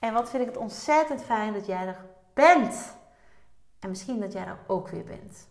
[0.00, 2.04] En wat vind ik het ontzettend fijn dat jij er
[2.34, 2.96] bent.
[3.80, 5.48] En misschien dat jij er ook weer bent.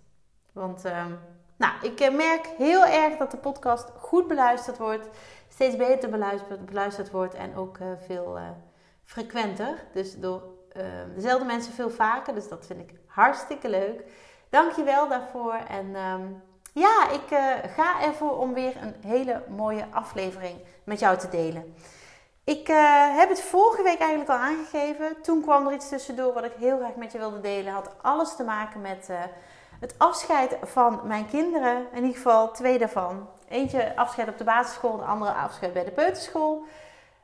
[0.53, 1.12] Want ehm,
[1.58, 5.09] nou, ik eh, merk heel erg dat de podcast goed beluisterd wordt.
[5.49, 6.09] Steeds beter
[6.66, 7.34] beluisterd, wordt.
[7.34, 8.44] En ook uh, veel uh,
[9.03, 9.85] frequenter.
[9.94, 12.34] Dus door ehm, dezelfde mensen veel vaker.
[12.34, 14.03] Dus dat vind ik hartstikke leuk.
[14.50, 15.53] Dank je wel daarvoor.
[15.53, 16.41] En um,
[16.73, 17.38] ja, ik
[17.75, 21.75] ga ervoor om weer een hele mooie aflevering met jou te delen.
[22.49, 25.21] Ik uh, heb het vorige week eigenlijk al aangegeven.
[25.21, 27.73] Toen kwam er iets tussendoor wat ik heel graag met je wilde delen.
[27.73, 29.17] Had alles te maken met uh,
[29.80, 31.88] het afscheid van mijn kinderen.
[31.91, 33.28] In ieder geval twee daarvan.
[33.50, 36.66] Eentje afscheid op de basisschool, de andere afscheid bij de peuterschool.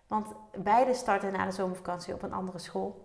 [0.08, 3.04] Want beide starten na de zomervakantie op een andere school.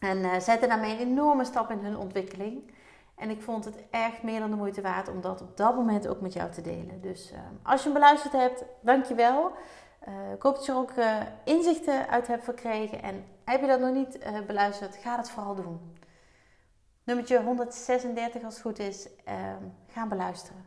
[0.00, 2.72] En uh, zetten daarmee een enorme stap in hun ontwikkeling.
[3.16, 6.08] En ik vond het echt meer dan de moeite waard om dat op dat moment
[6.08, 7.00] ook met jou te delen.
[7.00, 7.32] Dus
[7.62, 9.52] als je hem beluisterd hebt, dankjewel.
[10.08, 13.02] Uh, ik hoop dat je er ook uh, inzichten uit hebt verkregen.
[13.02, 15.96] En heb je dat nog niet uh, beluisterd, ga dat vooral doen.
[17.04, 20.66] Nummertje 136 als het goed is, ehm, ga beluisteren.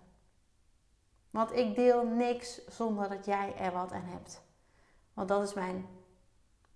[1.29, 4.41] Want ik deel niks zonder dat jij er wat aan hebt.
[5.13, 5.85] Want dat is mijn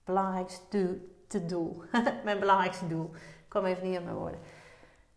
[0.04, 1.02] belangrijkste
[1.46, 1.84] doel.
[2.24, 3.10] mijn belangrijkste doel.
[3.14, 4.40] Ik kwam even niet op mijn woorden.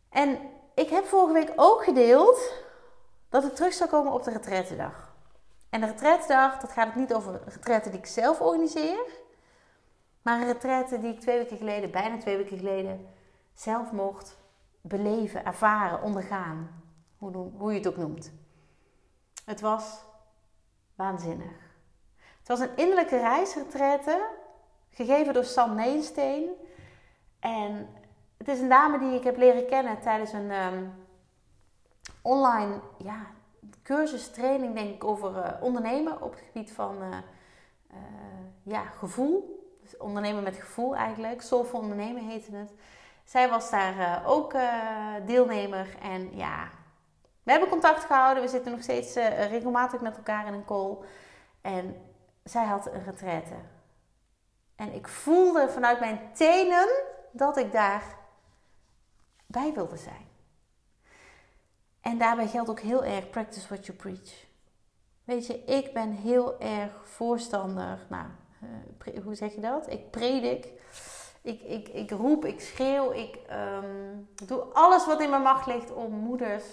[0.09, 0.39] En
[0.75, 2.53] ik heb vorige week ook gedeeld
[3.29, 5.08] dat ik terug zou komen op de retrettedag.
[5.71, 9.05] En de retrettedag, dat gaat het niet over retretten die ik zelf organiseer.
[10.23, 13.09] Maar een retraite die ik twee weken geleden, bijna twee weken geleden,
[13.55, 14.37] zelf mocht
[14.81, 16.83] beleven, ervaren, ondergaan.
[17.19, 18.33] Hoe, hoe je het ook noemt.
[19.45, 20.01] Het was
[20.95, 21.53] waanzinnig.
[22.39, 24.29] Het was een innerlijke reisretraite,
[24.91, 26.51] gegeven door Sam Neensteen.
[27.41, 27.89] En
[28.37, 30.93] het is een dame die ik heb leren kennen tijdens een um,
[32.23, 33.27] online ja,
[33.89, 37.09] cursus, training, denk ik, over uh, ondernemen op het gebied van uh,
[37.91, 37.99] uh,
[38.63, 39.67] ja, gevoel.
[39.83, 41.43] Dus ondernemen met gevoel eigenlijk.
[41.43, 42.73] Soulful ondernemen heette het.
[43.25, 44.55] Zij was daar ook
[45.27, 45.97] deelnemer.
[46.03, 46.69] En ja,
[47.43, 48.43] we hebben contact gehouden.
[48.43, 49.15] We zitten nog steeds
[49.49, 50.97] regelmatig met elkaar in een call.
[51.61, 51.97] En
[52.45, 53.55] zij had een retraite.
[54.77, 56.89] En ik voelde vanuit mijn tenen
[57.33, 58.03] dat ik daar
[59.47, 60.28] bij wilde zijn.
[62.09, 64.47] En daarbij geldt ook heel erg practice what you preach.
[65.25, 68.07] Weet je, ik ben heel erg voorstander.
[68.09, 68.27] Nou,
[69.07, 69.91] uh, hoe zeg je dat?
[69.91, 70.69] Ik predik.
[71.43, 73.13] Ik, ik, ik roep, ik schreeuw.
[73.13, 76.65] Ik um, doe alles wat in mijn macht ligt om moeders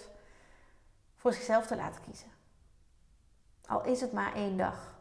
[1.15, 2.31] voor zichzelf te laten kiezen.
[3.67, 4.95] Al is het maar één dag.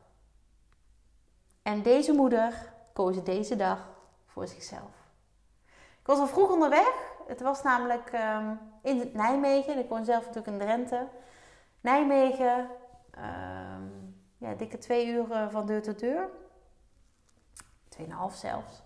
[1.63, 3.89] En deze moeder koos deze dag
[4.27, 5.05] voor zichzelf.
[6.01, 9.79] Ik was al vroeg onderweg het was namelijk um, in Nijmegen.
[9.79, 11.09] Ik woon zelf natuurlijk in Drenthe.
[11.81, 12.69] Nijmegen,
[13.19, 16.29] um, ja, dikke twee uur van deur tot deur.
[17.89, 18.83] Tweeënhalf zelfs.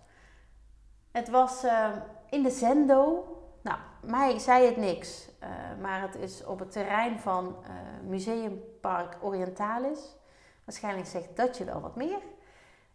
[1.11, 1.95] Het was uh,
[2.29, 3.25] in de Zendo.
[3.61, 5.29] Nou, mij zei het niks.
[5.43, 5.49] Uh,
[5.81, 7.69] maar het is op het terrein van uh,
[8.09, 10.15] Museumpark Orientalis.
[10.63, 12.19] Waarschijnlijk zegt dat je wel wat meer.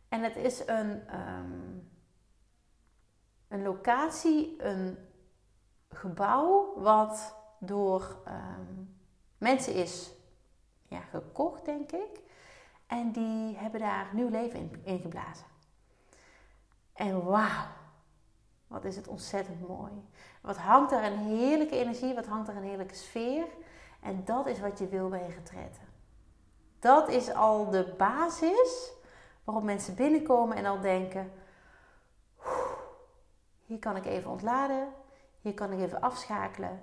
[0.09, 1.91] En het is een, um,
[3.49, 4.99] een locatie, een
[5.95, 8.97] gebouw wat door um,
[9.39, 10.13] mensen is
[10.87, 12.21] ja, gekocht, denk ik.
[12.87, 15.47] En die hebben daar nieuw leven in, geblazen.
[16.93, 17.67] En wauw,
[18.67, 19.93] wat is het ontzettend mooi.
[20.43, 23.47] Wat hangt daar een heerlijke energie, wat hangt daar een heerlijke sfeer.
[24.01, 25.83] En dat is wat je wil bij je retretten.
[26.79, 28.93] Dat is al de basis
[29.45, 31.33] waarop mensen binnenkomen en al denken:
[33.67, 34.89] hier kan ik even ontladen,
[35.45, 36.83] hier kan ik even afschakelen.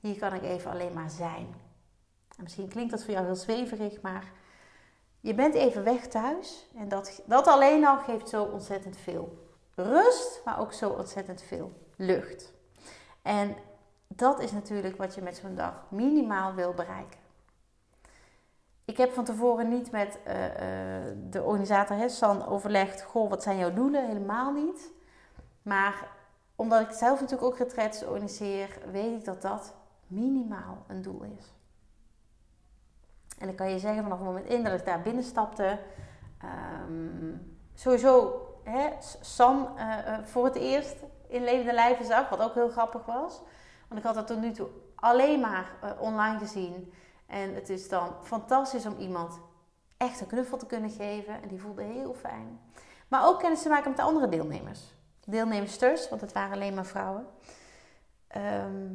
[0.00, 1.54] Hier kan ik even alleen maar zijn.
[2.36, 4.32] En misschien klinkt dat voor jou heel zweverig, maar
[5.20, 6.68] je bent even weg thuis.
[6.76, 11.72] En dat, dat alleen al geeft zo ontzettend veel rust, maar ook zo ontzettend veel
[11.96, 12.52] lucht.
[13.22, 13.56] En
[14.08, 17.20] dat is natuurlijk wat je met zo'n dag minimaal wil bereiken.
[18.84, 20.50] Ik heb van tevoren niet met uh, uh,
[21.30, 24.06] de organisator Hessan overlegd: Goh, wat zijn jouw doelen?
[24.06, 24.90] Helemaal niet.
[25.62, 26.15] Maar
[26.56, 29.74] omdat ik zelf natuurlijk ook retreats organiseer, weet ik dat dat
[30.06, 31.54] minimaal een doel is.
[33.38, 35.78] En dan kan je zeggen vanaf het moment in dat ik daar binnenstapte,
[36.88, 39.68] um, sowieso hè, Sam
[40.24, 40.96] voor het eerst
[41.28, 42.28] in levende lijven zag.
[42.28, 43.40] Wat ook heel grappig was.
[43.88, 46.92] Want ik had dat tot nu toe alleen maar online gezien.
[47.26, 49.40] En het is dan fantastisch om iemand
[49.96, 51.42] echt een knuffel te kunnen geven.
[51.42, 52.60] En die voelde heel fijn.
[53.08, 54.95] Maar ook kennis te maken met de andere deelnemers.
[55.26, 57.26] Deelnemsters, want het waren alleen maar vrouwen.
[58.26, 58.94] Ehm,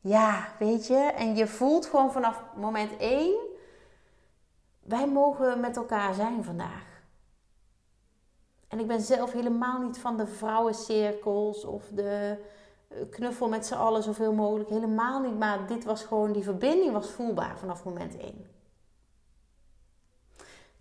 [0.00, 0.96] ja, weet je.
[0.96, 3.52] En je voelt gewoon vanaf moment één...
[4.80, 7.02] Wij mogen met elkaar zijn vandaag.
[8.68, 12.38] En ik ben zelf helemaal niet van de vrouwencirkels of de
[12.88, 14.68] eh, knuffel met z'n allen zoveel mogelijk.
[14.68, 15.38] Helemaal niet.
[15.38, 18.53] Maar dit was gewoon, die verbinding was voelbaar vanaf moment één.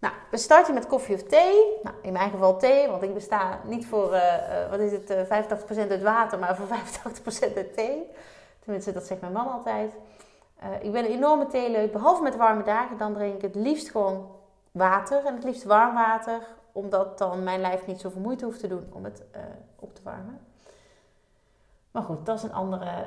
[0.04, 1.80] Nou, we starten met koffie of thee.
[1.84, 5.22] Nou, in mijn geval thee, want ik besta niet voor, uh, wat is het, uh,
[5.22, 6.68] 85% uit water, maar voor
[7.52, 8.10] 85% uit thee.
[8.60, 9.94] Tenminste, dat zegt mijn man altijd.
[10.82, 12.98] Ik ben een enorme theeleuk, behalve met warme dagen.
[12.98, 14.32] Dan drink ik het liefst gewoon
[14.72, 16.40] water en het liefst warm water.
[16.72, 19.24] Omdat dan mijn lijf niet zoveel moeite hoeft te doen om het
[19.80, 20.40] op te warmen.
[21.92, 22.86] Maar goed, dat is een, andere,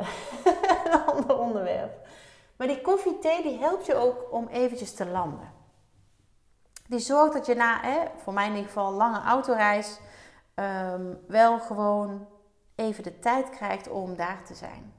[0.92, 2.06] een ander onderwerp.
[2.56, 5.55] Maar die koffie, thee, die helpt je ook om eventjes te landen.
[6.88, 10.00] Die zorgt dat je na, hè, voor mij in ieder geval, lange autoreis,
[10.54, 12.26] um, wel gewoon
[12.74, 14.92] even de tijd krijgt om daar te zijn.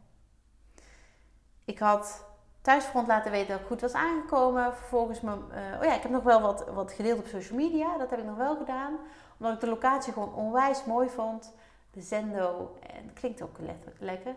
[1.65, 2.25] Ik had
[2.61, 4.75] thuisfront laten weten dat ik goed was aangekomen.
[4.75, 7.97] Vervolgens, me, uh, oh ja, ik heb nog wel wat, wat gedeeld op social media.
[7.97, 8.97] Dat heb ik nog wel gedaan.
[9.39, 11.53] Omdat ik de locatie gewoon onwijs mooi vond.
[11.91, 12.77] De Zendo.
[12.81, 13.57] En het klinkt ook
[13.99, 14.35] lekker.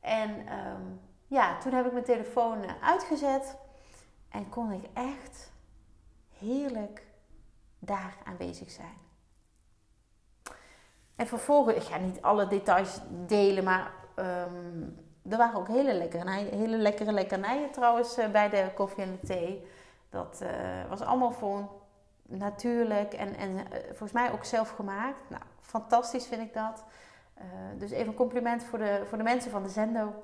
[0.00, 3.56] En um, ja, toen heb ik mijn telefoon eh, uitgezet.
[4.28, 5.52] En kon ik echt
[6.38, 7.06] heerlijk
[7.78, 9.04] daar aanwezig zijn.
[11.16, 16.30] En vervolgens, ik ga niet alle details delen, maar um, er waren ook hele lekkere,
[16.30, 19.66] hele lekkere lekkernijen trouwens uh, bij de koffie en de thee.
[20.10, 20.48] Dat uh,
[20.88, 21.70] was allemaal gewoon
[22.22, 25.20] natuurlijk en, en uh, volgens mij ook zelf gemaakt.
[25.28, 26.84] Nou, fantastisch vind ik dat.
[27.78, 30.14] dus even een compliment voor de, voor de mensen van de Zendo.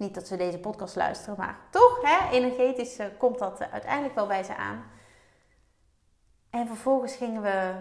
[0.00, 4.14] Niet dat ze deze podcast luisteren, maar toch, hè, energetisch uh, komt dat uh, uiteindelijk
[4.14, 4.84] wel bij ze aan.
[6.50, 7.74] En vervolgens gingen we,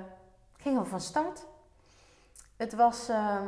[0.58, 1.46] gingen we van start.
[2.58, 3.42] Het was uh,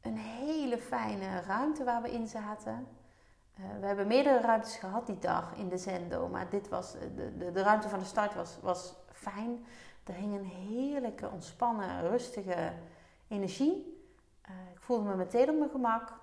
[0.00, 2.86] een hele fijne ruimte waar we in zaten.
[3.58, 7.36] Uh, we hebben meerdere ruimtes gehad die dag in de Zendo, maar dit was, de,
[7.36, 9.64] de, de ruimte van de start was, was fijn.
[10.04, 12.72] Er hing een heerlijke, ontspannen, rustige
[13.28, 14.06] energie.
[14.72, 16.22] ik voelde me meteen op mijn gemak.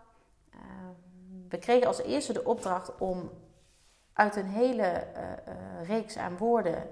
[0.61, 3.29] Ehm, we kregen als eerste de opdracht om
[4.13, 6.89] uit een hele eh, eh, reeks aan woorden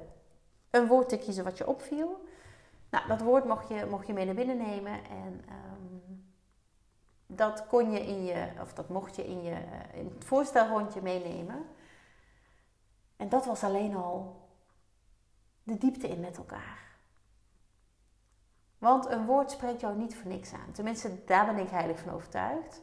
[0.70, 2.28] een woord te kiezen wat je opviel.
[2.90, 5.80] Nou, dat woord mocht je, mocht je mee naar binnen nemen en ehm,
[7.28, 9.56] dat kon je in je, of dat mocht je in, je,
[9.94, 11.66] in het voorstelrondje meenemen.
[13.18, 14.48] En dat was alleen al
[15.64, 16.88] de diepte in met elkaar.
[18.78, 20.72] Want een woord spreekt jou niet voor niks aan.
[20.72, 22.82] Tenminste, daar ben ik heilig van overtuigd.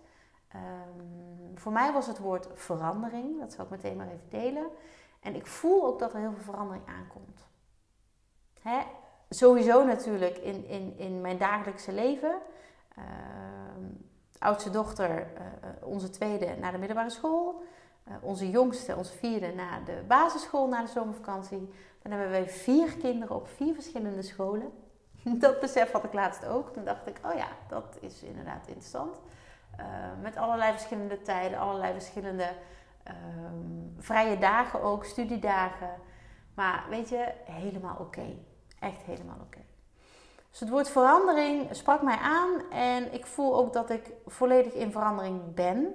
[0.55, 3.41] Um, voor mij was het woord verandering.
[3.41, 4.67] Dat zal ik meteen maar even delen.
[5.21, 7.47] En ik voel ook dat er heel veel verandering aankomt.
[8.61, 8.79] Hè?
[9.29, 12.39] Sowieso natuurlijk in, in, in mijn dagelijkse leven.
[12.99, 13.05] Uh,
[14.39, 17.63] oudste dochter, uh, onze tweede, naar de middelbare school.
[18.09, 21.71] Uh, onze jongste, onze vierde, naar de basisschool, na de zomervakantie.
[22.03, 24.73] Dan hebben wij vier kinderen op vier verschillende scholen.
[25.39, 26.73] Dat besef had ik laatst ook.
[26.73, 29.21] Toen dacht ik, oh ja, dat is inderdaad interessant.
[29.81, 29.87] Uh,
[30.23, 32.53] met allerlei verschillende tijden, allerlei verschillende
[33.09, 35.91] um, vrije dagen ook, studiedagen.
[36.55, 38.37] Maar weet je, helemaal oké.
[38.81, 39.59] Echt helemaal oké.
[40.51, 44.93] Dus het woord verandering sprak mij aan en ik voel ook dat ik volledig in
[44.93, 45.95] verandering ben.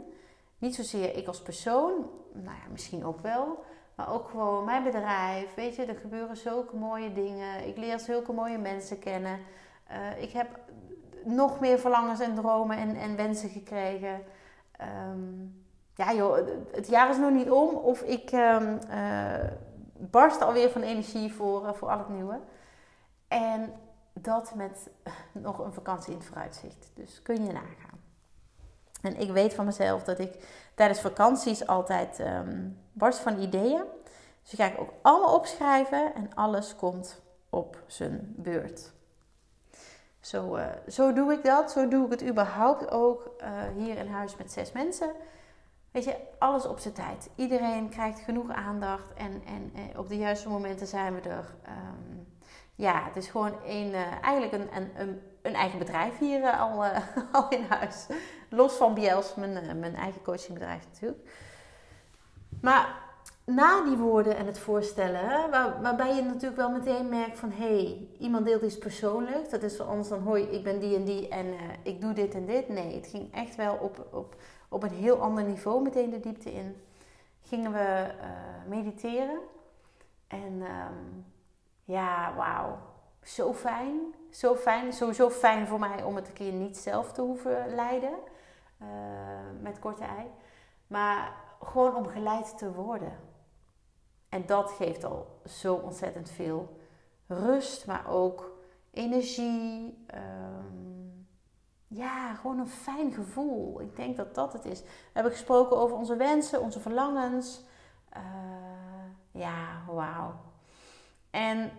[0.57, 3.63] Niet zozeer ik als persoon, nou ja, misschien ook wel.
[3.95, 5.53] Maar ook gewoon mijn bedrijf.
[5.53, 7.67] Weet je, er gebeuren zulke mooie dingen.
[7.67, 9.39] Ik leer zulke mooie mensen kennen.
[9.91, 10.59] Uh, ik heb
[11.24, 14.24] nog meer verlangens en dromen en, en wensen gekregen.
[15.10, 15.63] Um,
[15.96, 19.34] ja joh, het jaar is nog niet om of ik um, uh,
[19.98, 22.40] barst alweer van energie voor, uh, voor al het nieuwe.
[23.28, 23.74] En
[24.13, 24.90] dat met
[25.32, 26.92] nog een vakantie in het vooruitzicht.
[26.94, 28.00] Dus kun je nagaan.
[29.01, 33.84] En ik weet van mezelf dat ik tijdens vakanties altijd um, barst van ideeën.
[34.42, 38.92] Dus die ga ik ook allemaal opschrijven en alles komt op zijn beurt.
[40.22, 41.72] Zo, uh, zo doe ik dat.
[41.72, 43.48] Zo doe ik het überhaupt ook uh,
[43.84, 45.12] hier in huis met zes mensen.
[45.92, 47.30] Weet je, alles op zijn tijd.
[47.36, 51.56] Iedereen krijgt genoeg aandacht en, en uh, op de juiste momenten zijn we er.
[51.68, 52.30] Um,
[52.75, 56.84] ja, het is gewoon een, eigenlijk een, een, een, eigen bedrijf hier al,
[57.32, 58.08] al in huis.
[58.50, 61.30] Los van Biels, mijn, mijn eigen coachingbedrijf natuurlijk.
[62.62, 63.11] Maar
[63.45, 67.83] na die woorden en het voorstellen, waar, waarbij je natuurlijk wel meteen merkt van hé,
[67.83, 69.50] hey, iemand deelt iets persoonlijks.
[69.50, 72.13] Dat is voor ons dan hoi, ik ben die en die en uh, ik doe
[72.13, 72.69] dit en dit.
[72.69, 74.36] Nee, het ging echt wel op, op,
[74.69, 76.75] op een heel ander niveau meteen de diepte in.
[77.41, 79.39] Gingen we uh, mediteren.
[80.27, 81.25] En um,
[81.83, 82.77] ja, wauw.
[83.24, 84.00] Zo fijn.
[84.29, 84.93] Zo fijn.
[84.93, 88.13] Sowieso fijn voor mij om het een keer niet zelf te hoeven leiden.
[88.81, 88.88] Uh,
[89.62, 90.25] met korte ei.
[90.88, 93.30] Maar gewoon om geleid te worden.
[94.31, 96.77] En dat geeft al zo ontzettend veel
[97.27, 98.51] rust, maar ook
[98.91, 100.05] energie.
[100.13, 101.27] Um,
[101.88, 103.81] ja, gewoon een fijn gevoel.
[103.81, 104.81] Ik denk dat dat het is.
[104.81, 107.61] We hebben gesproken over onze wensen, onze verlangens.
[108.17, 108.21] Uh,
[109.31, 110.33] ja, wauw.
[111.29, 111.71] En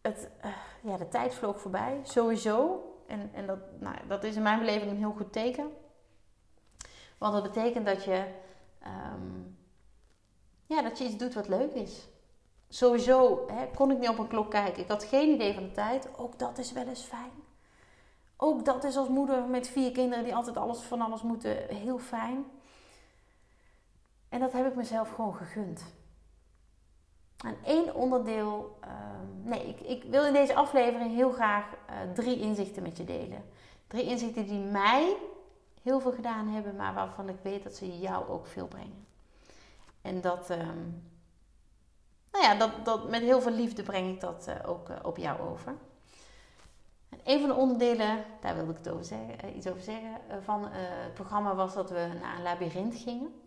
[0.00, 2.84] het, uh, ja, de tijd vloog voorbij, sowieso.
[3.06, 5.70] En, en dat, nou, dat is in mijn beleving een heel goed teken.
[7.18, 8.24] Want dat betekent dat je,
[9.12, 9.58] um,
[10.70, 12.08] ja, dat je iets doet wat leuk is.
[12.68, 14.82] Sowieso hè, kon ik niet op een klok kijken.
[14.82, 16.18] Ik had geen idee van de tijd.
[16.18, 17.30] Ook dat is wel eens fijn.
[18.36, 21.98] Ook dat is als moeder met vier kinderen die altijd alles van alles moeten heel
[21.98, 22.44] fijn.
[24.28, 25.84] En dat heb ik mezelf gewoon gegund.
[27.44, 32.40] En één onderdeel, um, nee, ik, ik, wil in deze aflevering heel graag uh, drie
[32.40, 33.44] inzichten met je delen.
[33.86, 35.16] Drie inzichten die mij
[35.82, 39.08] heel veel gedaan hebben, maar waarvan ik weet dat ze jou ook veel brengen.
[40.02, 41.10] En dat, um,
[42.32, 45.16] nou ja, dat, dat met heel veel liefde breng ik dat uh, ook uh, op
[45.16, 45.74] jou over.
[47.08, 51.14] En een van de onderdelen, daar wilde ik over zeggen, iets over zeggen, van het
[51.14, 53.40] programma was dat we naar een labyrint gingen.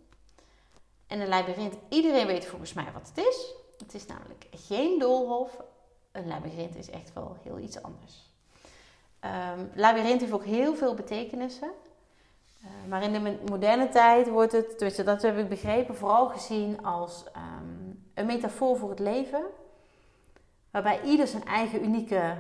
[1.08, 3.54] En een labyrint, iedereen weet volgens mij wat het is.
[3.78, 5.62] Het is namelijk geen doolhof.
[6.12, 8.32] Een labyrint is echt wel heel iets anders.
[9.58, 11.72] Um, labyrint heeft ook heel veel betekenissen.
[12.64, 17.26] Uh, maar in de moderne tijd wordt het, dat heb ik begrepen, vooral gezien als
[17.36, 19.44] um, een metafoor voor het leven.
[20.72, 22.36] Waarbij ieder zijn eigen unieke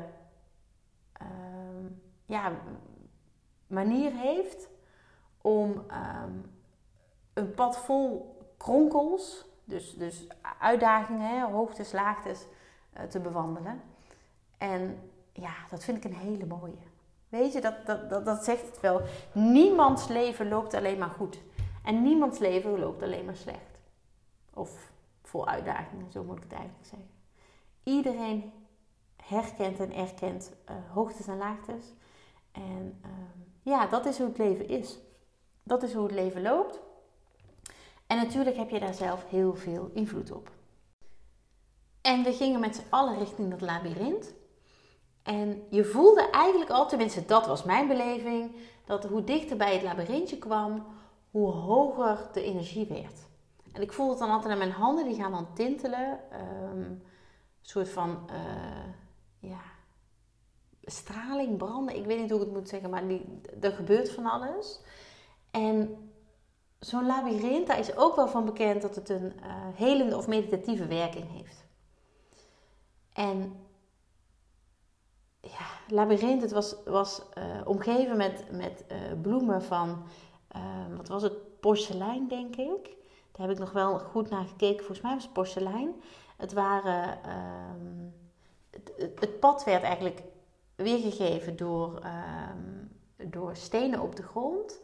[1.21, 2.51] um, ja,
[3.67, 4.69] manier heeft
[5.41, 5.83] om
[7.33, 10.27] een pad vol kronkels, dus, dus
[10.59, 12.45] uitdagingen, hoogtes, laagtes
[12.97, 13.81] uh, te bewandelen.
[14.57, 16.92] En ja, dat vind ik een hele mooie.
[17.33, 19.01] Weet je, dat, dat, dat, dat zegt het wel.
[19.31, 21.39] Niemands leven loopt alleen maar goed.
[21.83, 23.79] En niemands leven loopt alleen maar slecht.
[24.53, 27.09] Of vol uitdagingen, zo moet ik het eigenlijk zeggen.
[27.83, 28.51] Iedereen
[29.15, 31.93] herkent en erkent uh, hoogtes en laagtes.
[32.51, 33.11] En uh,
[33.61, 34.97] ja, dat is hoe het leven is.
[35.63, 36.79] Dat is hoe het leven loopt.
[38.07, 40.51] En natuurlijk heb je daar zelf heel veel invloed op.
[42.01, 44.33] En we gingen met z'n allen richting dat labyrint.
[45.23, 49.83] En je voelde eigenlijk al, tenminste dat was mijn beleving, dat hoe dichter bij het
[49.83, 50.85] labyrintje kwam,
[51.31, 53.19] hoe hoger de energie werd.
[53.71, 56.19] En ik voelde het dan altijd aan mijn handen, die gaan dan tintelen.
[56.33, 57.01] Um, een
[57.61, 59.61] soort van, uh, ja,
[60.81, 61.95] straling, branden.
[61.95, 64.81] Ik weet niet hoe ik het moet zeggen, maar die, er gebeurt van alles.
[65.51, 65.97] En
[66.79, 70.87] zo'n labyrint, daar is ook wel van bekend dat het een uh, helende of meditatieve
[70.87, 71.65] werking heeft.
[73.13, 73.62] En
[75.43, 80.03] ja, labyrint, het was, was uh, omgeven met, met uh, bloemen van,
[80.97, 82.95] wat was het, porselein denk ik.
[83.31, 86.01] Daar heb ik nog wel goed naar gekeken, volgens mij was het porselein.
[86.37, 88.13] Het waren, um,
[88.69, 90.23] het, het, pad werd eigenlijk
[90.75, 92.91] weergegeven door, um,
[93.29, 94.81] door stenen op de grond.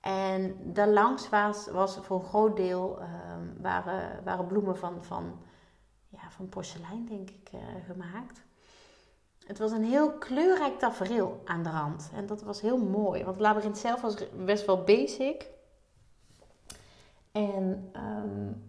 [0.00, 5.38] En daarlangs was, was voor een groot deel um, waren, waren bloemen van, van,
[6.08, 7.50] ja, van porselein, denk ik,
[7.86, 8.44] gemaakt.
[9.46, 12.10] Het was een heel kleurrijk tafereel aan de rand.
[12.14, 13.24] En dat was heel mooi.
[13.24, 15.46] Want het labyrinth zelf was best wel basic.
[17.32, 18.62] En um,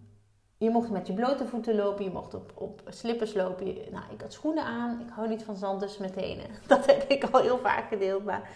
[0.56, 2.04] je mocht met je blote voeten lopen.
[2.04, 3.66] Je mocht op, op slippers lopen.
[3.66, 5.00] Nou, ik had schoenen aan.
[5.00, 6.46] Ik hou niet van zand mijn tenen.
[6.66, 8.24] Dat heb ik al heel vaak gedeeld.
[8.24, 8.50] Maar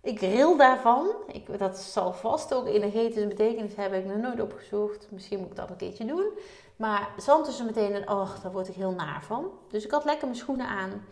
[0.00, 1.08] ik ril daarvan.
[1.32, 3.98] Ik, dat zal vast ook energetische betekenis hebben.
[3.98, 5.08] Ik heb nog nooit opgezocht.
[5.10, 6.30] Misschien moet ik dat een keertje doen.
[6.76, 9.50] Maar zand tussen meteen en oh, daar word ik heel naar van.
[9.68, 11.04] Dus ik had lekker mijn schoenen aan.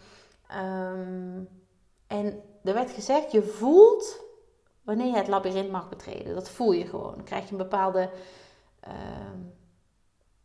[0.57, 1.49] Um,
[2.07, 4.21] en er werd gezegd, je voelt
[4.83, 6.35] wanneer je het labyrint mag betreden.
[6.35, 7.15] Dat voel je gewoon.
[7.15, 8.11] Dan krijg je een bepaalde...
[8.89, 9.57] Um,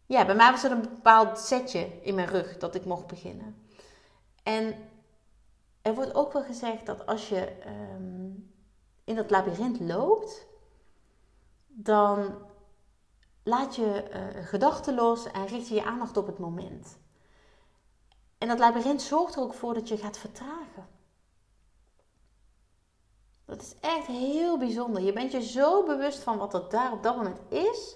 [0.05, 3.67] ja, bij mij was er een bepaald setje in mijn rug dat ik mocht beginnen.
[4.43, 4.75] En
[5.81, 7.51] er wordt ook wel gezegd dat als je
[7.95, 8.53] um,
[9.03, 10.47] in dat labyrint loopt,
[11.67, 12.35] dan
[13.43, 16.97] laat je uh, gedachten los en richt je je aandacht op het moment.
[18.43, 20.87] En dat labyrint zorgt er ook voor dat je gaat vertragen.
[23.45, 25.01] Dat is echt heel bijzonder.
[25.01, 27.95] Je bent je zo bewust van wat er daar op dat moment is,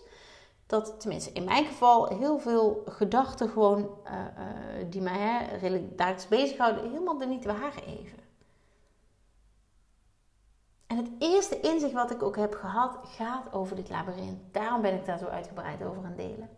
[0.66, 5.98] dat, tenminste in mijn geval, heel veel gedachten gewoon uh, uh, die mij hè, redelijk
[5.98, 8.20] dagelijks bezighouden, helemaal er niet waren even.
[10.88, 14.54] En het eerste inzicht wat ik ook heb gehad, gaat over dit labyrint.
[14.54, 16.57] Daarom ben ik daar zo uitgebreid over aan delen.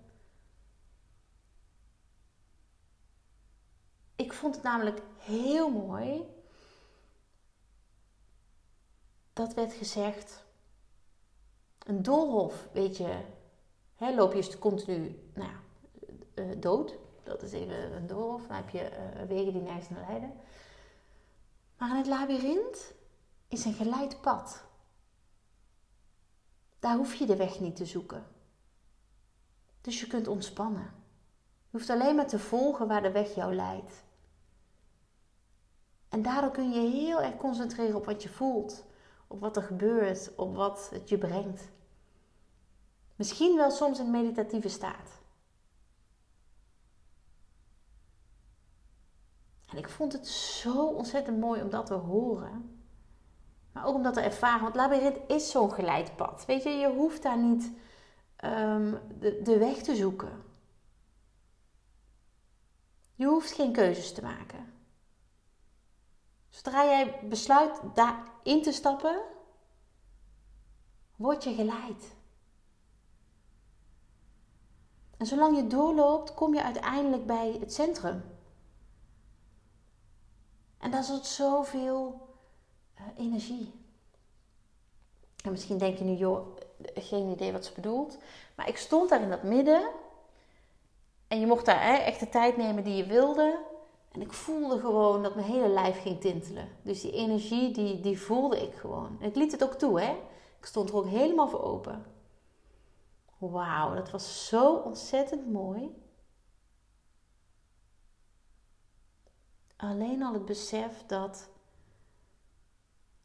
[4.19, 6.23] Ik vond het namelijk heel mooi
[9.33, 10.45] dat werd gezegd:
[11.85, 13.21] een doolhof, weet je,
[13.95, 15.51] hè, loop je continu nou,
[16.35, 16.97] uh, dood.
[17.23, 18.47] Dat is even een doolhof.
[18.47, 20.33] Dan heb je uh, wegen die nergens naar leiden.
[21.77, 22.93] Maar in het labyrint
[23.47, 24.63] is een geleid pad.
[26.79, 28.25] Daar hoef je de weg niet te zoeken.
[29.81, 30.93] Dus je kunt ontspannen.
[31.69, 34.07] Je hoeft alleen maar te volgen waar de weg jou leidt.
[36.09, 38.85] En daardoor kun je heel erg concentreren op wat je voelt,
[39.27, 41.69] op wat er gebeurt, op wat het je brengt.
[43.15, 45.21] Misschien wel soms in meditatieve staat.
[49.65, 52.83] En ik vond het zo ontzettend mooi om dat te horen.
[53.71, 54.61] Maar ook om dat te ervaren.
[54.61, 56.45] Want labyrint is zo'n geleidpad.
[56.45, 57.71] Weet je, je hoeft daar niet
[59.19, 60.43] de, de weg te zoeken.
[63.15, 64.78] Je hoeft geen keuzes te maken.
[66.63, 69.21] Zodra jij besluit daarin te stappen,
[71.15, 72.15] word je geleid.
[75.17, 78.23] En zolang je doorloopt, kom je uiteindelijk bij het centrum.
[80.77, 82.27] En daar zit zoveel
[82.95, 83.73] uh, energie.
[85.43, 86.57] En misschien denk je nu, joh,
[86.93, 88.17] geen idee wat ze bedoelt.
[88.55, 89.89] Maar ik stond daar in dat midden.
[91.27, 93.67] En je mocht daar hè, echt de tijd nemen die je wilde.
[94.11, 96.69] En ik voelde gewoon dat mijn hele lijf ging tintelen.
[96.81, 99.17] Dus die energie, die, die voelde ik gewoon.
[99.19, 100.11] En ik liet het ook toe, hè.
[100.59, 102.05] Ik stond er ook helemaal voor open.
[103.37, 106.03] Wauw, dat was zo ontzettend mooi.
[109.75, 111.49] Alleen al het besef dat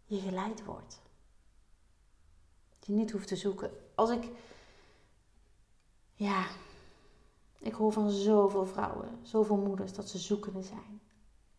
[0.04, 1.00] je geleid wordt.
[2.78, 3.70] Dat je niet hoeft te zoeken.
[3.94, 4.30] Als ik,
[6.14, 6.46] ja,
[7.64, 11.00] ik hoor van zoveel vrouwen, zoveel moeders dat ze zoekende zijn.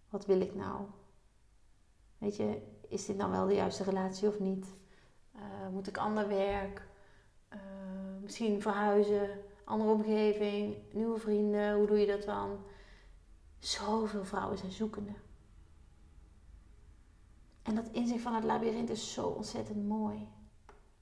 [0.09, 0.85] Wat wil ik nou?
[2.17, 4.75] Weet je, is dit nou wel de juiste relatie of niet?
[5.35, 5.41] Uh,
[5.71, 6.87] moet ik ander werk?
[7.53, 7.59] Uh,
[8.21, 9.29] misschien verhuizen,
[9.63, 12.57] andere omgeving, nieuwe vrienden, hoe doe je dat dan?
[13.59, 15.13] Zoveel vrouwen zijn zoekende.
[17.61, 20.27] En dat inzicht van het labyrint is zo ontzettend mooi.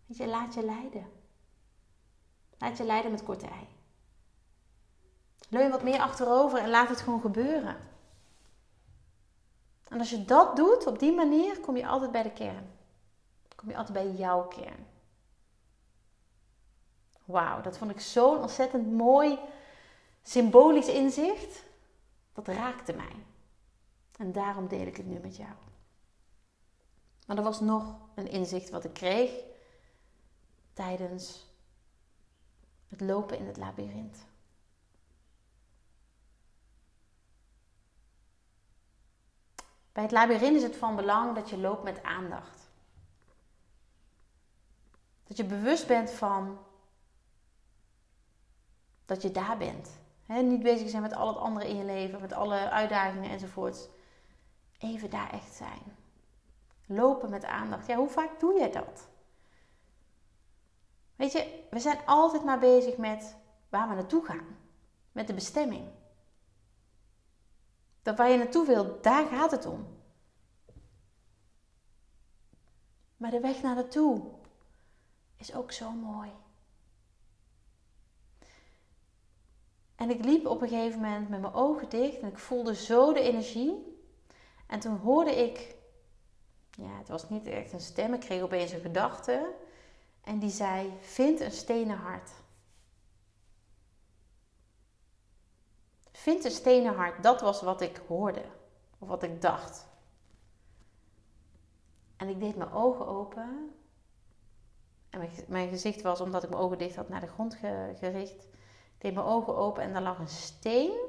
[0.06, 1.06] Weet je, laat je leiden.
[2.58, 3.68] Laat je leiden met korte ei.
[5.50, 7.78] Leun wat meer achterover en laat het gewoon gebeuren.
[9.88, 12.72] En als je dat doet op die manier, kom je altijd bij de kern.
[13.56, 14.88] Kom je altijd bij jouw kern.
[17.26, 19.40] Wauw, dat vond ik zo'n ontzettend mooi
[20.24, 21.64] symbolisch inzicht.
[22.34, 23.16] Dat raakte mij.
[24.18, 25.52] En daarom deel ik het nu met jou.
[27.28, 29.32] Maar er was nog een inzicht wat ik kreeg
[30.74, 31.46] tijdens
[32.90, 34.26] het lopen in het labyrint.
[39.94, 42.72] Bij het labyrint is het van belang dat je loopt met aandacht.
[45.24, 46.60] Dat je bewust bent van
[49.06, 49.90] dat je daar bent.
[50.26, 53.88] niet bezig zijn met al het andere in je leven, met alle uitdagingen enzovoorts.
[54.80, 55.82] Even daar echt zijn.
[56.86, 57.88] Lopen met aandacht.
[57.88, 59.08] Ja, hoe vaak doe je dat?
[61.16, 63.36] Weet je, we zijn altijd maar bezig met
[63.70, 64.58] waar we naartoe gaan.
[65.12, 65.88] Met de bestemming.
[68.04, 69.88] Dat waar je naartoe wil, daar gaat het om.
[73.18, 74.32] Maar de weg naar naartoe
[75.36, 76.32] is ook zo mooi.
[79.96, 83.14] En ik liep op een gegeven moment met mijn ogen dicht en ik voelde zo
[83.14, 84.02] de energie.
[84.68, 85.76] En toen hoorde ik,
[86.72, 89.54] ja, het was niet echt een stem, ik kreeg opeens een gedachte.
[90.24, 92.30] En die zei: Vind een stenen hart.
[96.24, 97.24] Vind een stenen hart.
[97.24, 98.46] Dat was wat ik hoorde.
[99.00, 99.88] Of wat ik dacht.
[102.16, 103.76] En ik deed mijn ogen open.
[105.10, 108.44] En mijn, gezicht was, omdat ik mijn ogen dicht had, naar de grond gericht.
[108.44, 111.00] Ik deed mijn ogen open en daar lag een steen.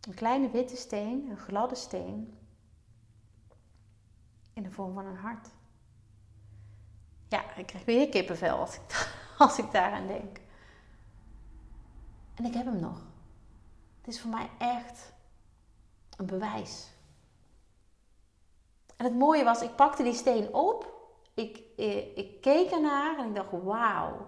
[0.00, 2.38] Een kleine witte steen, een gladde steen.
[4.52, 5.48] In de vorm van een hart.
[7.28, 10.48] Ja, ik krijg weer kippenvel als ik, als ik daaraan denk.
[12.34, 12.98] En ik heb hem nog.
[14.00, 15.12] Het is voor mij echt
[16.16, 16.88] een bewijs.
[18.96, 20.98] En het mooie was, ik pakte die steen op
[21.40, 24.26] ik, ik, ik keek ernaar en ik dacht, wauw.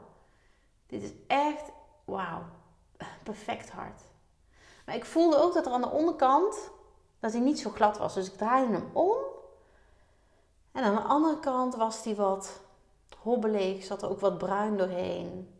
[0.86, 1.70] Dit is echt,
[2.04, 2.42] wauw,
[3.22, 4.00] perfect hard.
[4.86, 6.70] Maar ik voelde ook dat er aan de onderkant,
[7.20, 8.14] dat hij niet zo glad was.
[8.14, 9.16] Dus ik draaide hem om.
[10.72, 12.60] En aan de andere kant was hij wat
[13.18, 15.54] hobbelig, zat er ook wat bruin doorheen.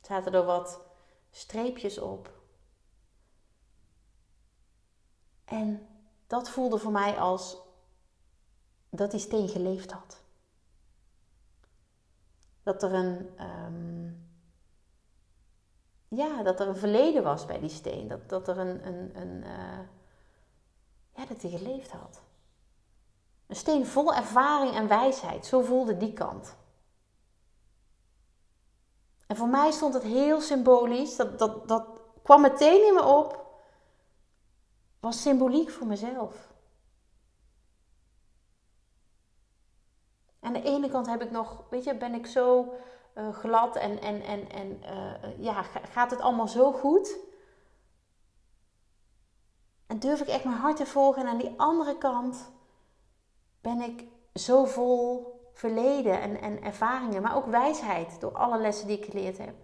[0.00, 0.80] Zaten er wat
[1.34, 2.32] streepjes op.
[5.44, 5.86] En
[6.26, 7.56] dat voelde voor mij als
[8.90, 10.20] dat die steen geleefd had.
[12.62, 14.12] Dat er een, ehm,
[16.08, 18.08] ja, dat er een verleden was bij die steen.
[18.08, 19.78] Dat, dat er een, een, een uh,
[21.12, 22.22] ja, dat hij geleefd had.
[23.46, 25.46] Een steen vol ervaring en wijsheid.
[25.46, 26.56] Zo voelde die kant.
[29.26, 31.16] En voor mij stond het heel symbolisch.
[31.16, 31.86] Dat, dat, dat
[32.22, 33.46] kwam meteen in me op.
[35.00, 36.52] Was symboliek voor mezelf.
[40.40, 42.74] Aan de ene kant heb ik nog, weet je, ben ik zo
[43.14, 47.16] uh, glad en, en, en, en uh, ja, gaat het allemaal zo goed?
[49.86, 51.22] En durf ik echt mijn hart te volgen?
[51.22, 52.50] En aan die andere kant
[53.60, 58.98] ben ik zo vol verleden en, en ervaringen, maar ook wijsheid door alle lessen die
[58.98, 59.54] ik geleerd heb.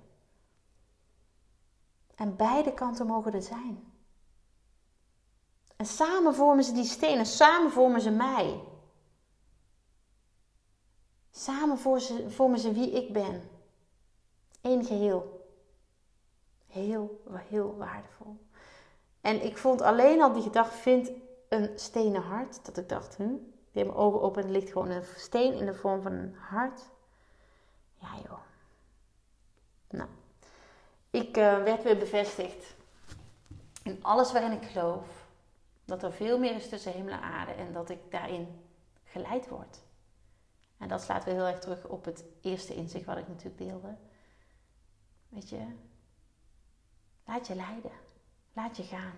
[2.14, 3.92] En beide kanten mogen er zijn.
[5.76, 8.60] En samen vormen ze die stenen, samen vormen ze mij.
[11.30, 11.78] Samen
[12.28, 13.50] vormen ze wie ik ben.
[14.60, 15.48] Eén geheel.
[16.66, 18.38] Heel, heel waardevol.
[19.20, 21.10] En ik vond alleen al die gedachte, vind
[21.48, 23.34] een stenen hart, dat ik dacht, hm,
[23.72, 26.34] deed mijn ogen open en er ligt gewoon een steen in de vorm van een
[26.34, 26.90] hart.
[28.00, 28.40] Ja joh.
[29.88, 30.08] Nou,
[31.10, 32.76] ik uh, werd weer bevestigd
[33.82, 35.28] in alles waarin ik geloof.
[35.84, 38.60] Dat er veel meer is tussen hemel en aarde en dat ik daarin
[39.04, 39.80] geleid word.
[40.78, 43.96] En dat slaat weer heel erg terug op het eerste inzicht wat ik natuurlijk deelde.
[45.28, 45.66] Weet je,
[47.24, 47.92] laat je leiden.
[48.52, 49.14] Laat je gaan.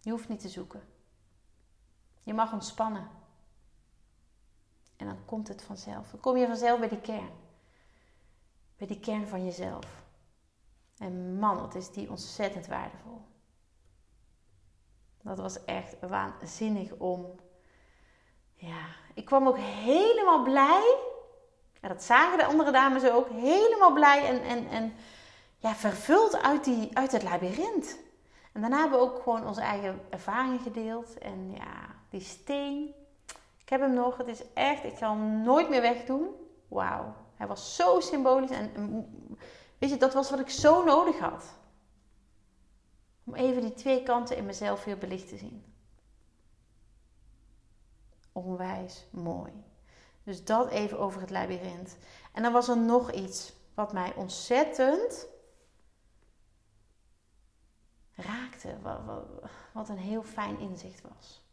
[0.00, 0.82] Je hoeft niet te zoeken.
[2.24, 3.08] Je mag ontspannen.
[4.96, 6.10] En dan komt het vanzelf.
[6.10, 7.30] Dan kom je vanzelf bij die kern.
[8.76, 10.04] Bij die kern van jezelf.
[10.98, 13.22] En man, wat is die ontzettend waardevol.
[15.22, 17.40] Dat was echt waanzinnig om.
[18.54, 20.98] Ja, ik kwam ook helemaal blij.
[21.80, 23.28] Ja, dat zagen de andere dames ook.
[23.28, 24.94] Helemaal blij en, en, en
[25.58, 27.98] ja, vervuld uit, die, uit het labyrint.
[28.52, 31.18] En daarna hebben we ook gewoon onze eigen ervaringen gedeeld.
[31.18, 32.94] En ja, die steen.
[33.58, 34.16] Ik heb hem nog.
[34.16, 36.28] Het is echt, ik zal hem nooit meer wegdoen.
[36.68, 37.14] Wauw.
[37.34, 38.50] Hij was zo symbolisch.
[38.50, 39.06] En
[39.78, 41.44] weet je, dat was wat ik zo nodig had.
[43.24, 45.64] Om even die twee kanten in mezelf weer belicht te zien.
[48.32, 49.52] Onwijs mooi.
[50.22, 51.96] Dus dat even over het labyrint.
[52.32, 55.26] En dan was er nog iets wat mij ontzettend
[58.14, 58.76] raakte.
[59.72, 61.43] Wat, een heel fijn inzicht was.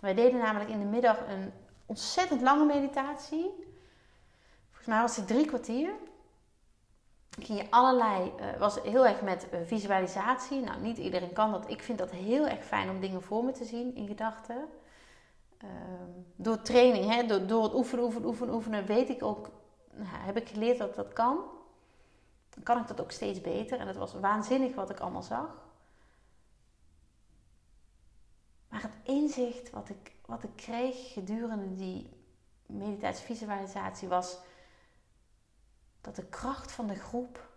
[0.00, 1.52] Wij deden namelijk in de middag een
[1.86, 3.50] ontzettend lange meditatie.
[4.66, 5.92] Volgens mij was het drie kwartier.
[7.38, 10.60] Ging je allerlei, uh, was heel erg met uh, visualisatie.
[10.60, 11.70] Nou, niet iedereen kan dat.
[11.70, 14.68] Ik vind dat heel erg fijn om dingen voor me te zien in gedachten.
[15.64, 15.70] Uh,
[16.36, 19.50] door training, hè, door, door het oefenen, oefenen, oefenen, oefenen, weet ik ook,
[19.90, 21.38] nou, heb ik geleerd dat dat kan.
[22.50, 23.78] Dan kan ik dat ook steeds beter.
[23.78, 25.69] En het was waanzinnig wat ik allemaal zag.
[28.70, 32.10] Maar het inzicht wat ik, wat ik kreeg gedurende die
[32.66, 34.38] meditatie-visualisatie was
[36.00, 37.48] dat de kracht van de groep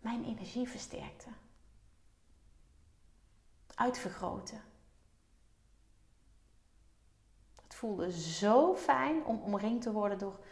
[0.00, 1.28] mijn energie versterkte.
[3.74, 4.62] Uitvergroten.
[7.62, 10.44] Het voelde zo fijn om omringd te worden door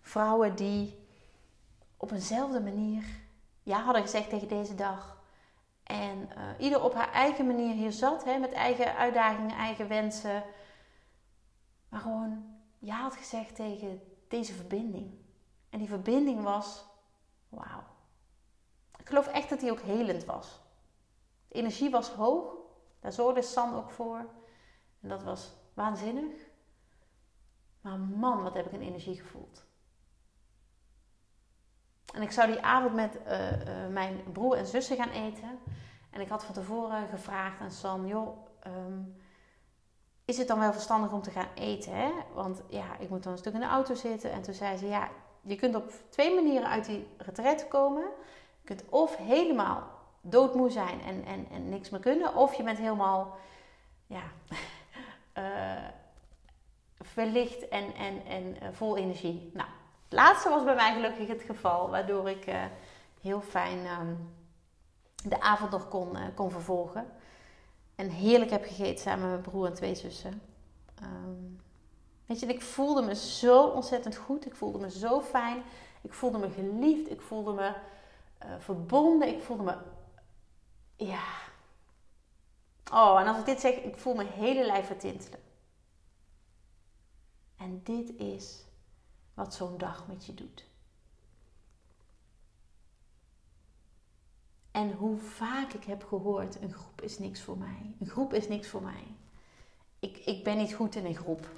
[0.00, 1.06] vrouwen die
[1.96, 3.04] op eenzelfde manier
[3.62, 5.15] ja hadden gezegd tegen deze dag.
[5.86, 10.44] En uh, ieder op haar eigen manier hier zat, hè, met eigen uitdagingen, eigen wensen.
[11.88, 12.44] Maar gewoon
[12.78, 15.18] ja had gezegd tegen deze verbinding.
[15.70, 16.84] En die verbinding was,
[17.48, 17.82] wauw.
[18.98, 20.60] Ik geloof echt dat die ook helend was.
[21.48, 22.56] De energie was hoog,
[23.00, 24.18] daar zorgde San ook voor.
[25.00, 26.34] En dat was waanzinnig.
[27.80, 29.65] Maar man, wat heb ik een energie gevoeld.
[32.16, 33.58] En ik zou die avond met uh, uh,
[33.90, 35.58] mijn broer en zussen gaan eten.
[36.10, 39.16] En ik had van tevoren gevraagd aan San, joh, um,
[40.24, 41.92] is het dan wel verstandig om te gaan eten?
[41.92, 42.10] Hè?
[42.34, 44.32] Want ja, ik moet dan een stuk in de auto zitten.
[44.32, 45.08] En toen zei ze, ja,
[45.42, 48.04] je kunt op twee manieren uit die retret komen.
[48.60, 52.34] Je kunt of helemaal doodmoe zijn en, en, en niks meer kunnen.
[52.34, 53.36] Of je bent helemaal,
[54.06, 54.22] ja,
[57.14, 59.50] verlicht en, en, en vol energie.
[59.54, 59.68] Nou,
[60.08, 62.52] het laatste was bij mij gelukkig het geval, waardoor ik
[63.20, 64.14] heel fijn ehm,
[65.24, 67.06] de avond nog kon, kon vervolgen.
[67.94, 70.42] En heerlijk heb gegeten samen met mijn broer en twee zussen.
[71.02, 71.60] Um,
[72.26, 74.46] weet je, ik voelde me zo ontzettend goed.
[74.46, 75.62] Ik voelde me zo fijn.
[76.00, 77.10] Ik voelde me geliefd.
[77.10, 77.72] Ik voelde me
[78.44, 79.28] uh, verbonden.
[79.28, 79.76] Ik voelde me.
[80.96, 81.24] Ja.
[82.92, 85.40] Oh, en als ik dit zeg, ik voel mijn hele lijf vertintelen.
[87.56, 88.64] En dit is
[89.36, 90.64] wat zo'n dag met je doet.
[94.70, 97.94] En hoe vaak ik heb gehoord, een groep is niks voor mij.
[98.00, 99.04] Een groep is niks voor mij.
[99.98, 101.48] Ik, ik ben niet goed in een groep.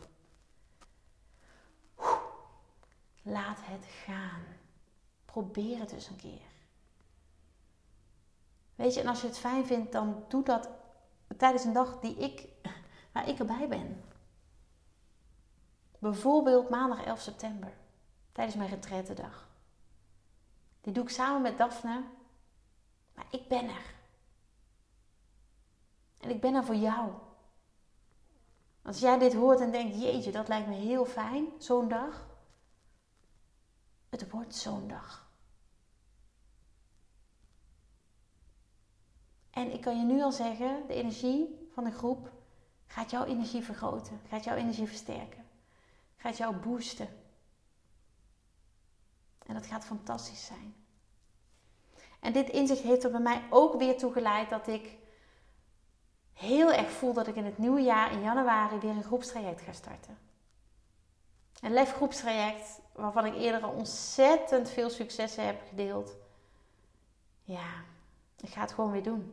[3.23, 4.43] Laat het gaan.
[5.25, 6.47] Probeer het eens een keer.
[8.75, 10.69] Weet je, en als je het fijn vindt, dan doe dat
[11.37, 12.49] tijdens een dag die ik,
[13.12, 14.03] waar ik erbij ben.
[15.99, 17.73] Bijvoorbeeld maandag 11 september,
[18.33, 19.49] tijdens mijn retrettedag.
[20.81, 22.05] Die doe ik samen met Daphne
[23.19, 23.95] maar ik ben er.
[26.19, 27.13] En ik ben er voor jou.
[28.83, 32.27] Als jij dit hoort en denkt, jeetje, dat lijkt me heel fijn, zo'n dag.
[34.09, 35.31] Het wordt zo'n dag.
[39.51, 42.33] En ik kan je nu al zeggen, de energie van de groep
[42.87, 45.45] gaat jouw energie vergroten, gaat jouw energie versterken,
[46.18, 47.09] gaat jou boosten.
[49.46, 50.74] En dat gaat fantastisch zijn.
[52.20, 54.96] En dit inzicht heeft er bij mij ook weer toe geleid dat ik
[56.33, 59.72] heel erg voel dat ik in het nieuwe jaar in januari weer een groepstraject ga
[59.72, 60.18] starten.
[61.61, 66.16] Een lef groepstraject waarvan ik eerder al ontzettend veel successen heb gedeeld.
[67.42, 67.85] Ja,
[68.40, 69.33] ik ga het gewoon weer doen.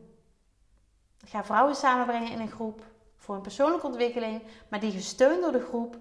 [1.20, 2.82] Ik ga vrouwen samenbrengen in een groep
[3.16, 5.96] voor een persoonlijke ontwikkeling, maar die gesteund door de groep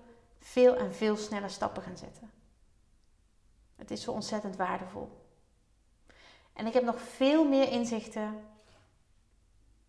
[0.46, 2.32] veel en veel sneller stappen gaan zetten.
[3.76, 5.10] Het is zo ontzettend waardevol.
[6.54, 8.46] En ik heb nog veel meer inzichten.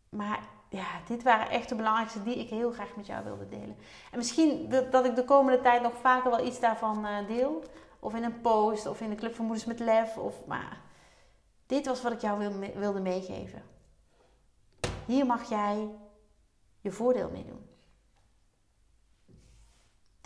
[0.09, 3.77] Maar ja, dit waren echt de belangrijkste die ik heel graag met jou wilde delen.
[4.11, 7.64] En misschien dat ik de komende tijd nog vaker wel iets daarvan eh, deel.
[8.01, 10.16] Of in een post, of in de Club van Moeders met Lef.
[10.16, 10.81] Of, maar
[11.66, 13.62] dit was wat ik jou wilde meegeven.
[15.07, 15.88] Hier mag jij
[16.81, 17.76] je voordeel mee doen.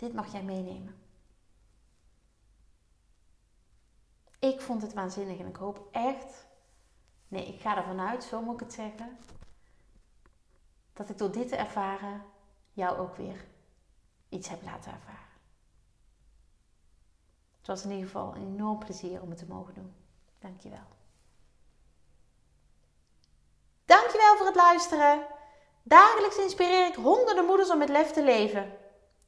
[0.01, 0.95] Dit mag jij meenemen.
[4.39, 6.47] Ik vond het waanzinnig en ik hoop echt,
[7.27, 9.17] nee, ik ga ervan uit, zo moet ik het zeggen,
[10.93, 12.23] dat ik door dit te ervaren
[12.73, 13.47] jou ook weer
[14.29, 15.29] iets heb laten ervaren.
[17.57, 19.93] Het was in ieder geval een enorm plezier om het te mogen doen.
[20.39, 20.87] Dankjewel.
[23.85, 25.27] Dankjewel voor het luisteren.
[25.83, 28.80] Dagelijks inspireer ik honderden moeders om met lef te leven.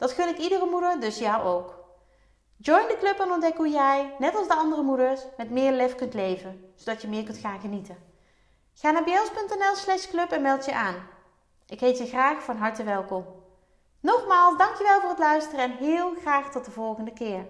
[0.00, 1.78] Dat gun ik iedere moeder, dus jou ook.
[2.56, 5.94] Join de club en ontdek hoe jij, net als de andere moeders, met meer lef
[5.94, 7.96] kunt leven, zodat je meer kunt gaan genieten.
[8.74, 11.08] Ga naar bjels.nl slash club en meld je aan.
[11.66, 13.24] Ik heet je graag van harte welkom.
[14.00, 17.46] Nogmaals, dankjewel voor het luisteren en heel graag tot de volgende keer.